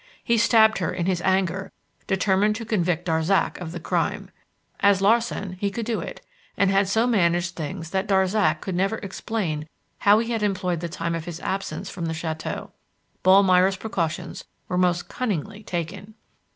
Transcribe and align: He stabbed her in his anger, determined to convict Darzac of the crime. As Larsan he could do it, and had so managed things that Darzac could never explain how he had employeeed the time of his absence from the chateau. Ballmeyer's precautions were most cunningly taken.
He 0.23 0.35
stabbed 0.39 0.79
her 0.79 0.91
in 0.91 1.05
his 1.05 1.21
anger, 1.21 1.71
determined 2.07 2.55
to 2.55 2.65
convict 2.65 3.05
Darzac 3.05 3.59
of 3.59 3.71
the 3.71 3.79
crime. 3.79 4.31
As 4.79 4.99
Larsan 4.99 5.57
he 5.59 5.69
could 5.69 5.85
do 5.85 5.99
it, 5.99 6.25
and 6.57 6.71
had 6.71 6.87
so 6.87 7.05
managed 7.05 7.53
things 7.55 7.91
that 7.91 8.07
Darzac 8.07 8.61
could 8.61 8.73
never 8.73 8.95
explain 8.97 9.67
how 9.99 10.17
he 10.17 10.31
had 10.31 10.41
employeeed 10.41 10.79
the 10.79 10.89
time 10.89 11.13
of 11.13 11.25
his 11.25 11.39
absence 11.41 11.87
from 11.91 12.07
the 12.07 12.15
chateau. 12.15 12.71
Ballmeyer's 13.23 13.77
precautions 13.77 14.43
were 14.67 14.75
most 14.75 15.07
cunningly 15.07 15.61
taken. 15.61 16.15